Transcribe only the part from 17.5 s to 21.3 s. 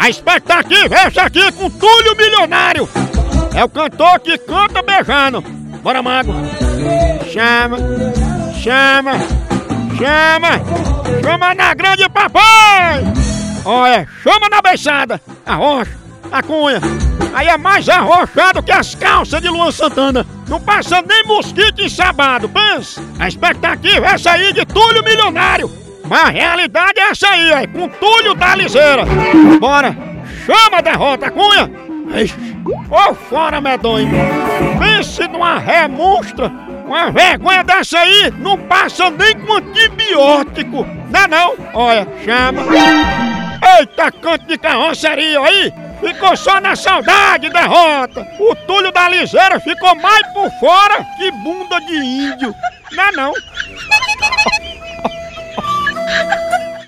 mais arrochado que as calças de Luan Santana. Não passa nem